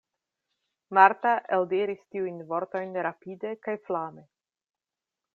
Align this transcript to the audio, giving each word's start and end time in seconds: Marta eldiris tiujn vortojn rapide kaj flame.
Marta 0.97 1.33
eldiris 1.57 2.01
tiujn 2.15 2.39
vortojn 2.53 2.97
rapide 3.07 3.51
kaj 3.67 3.75
flame. 3.91 4.25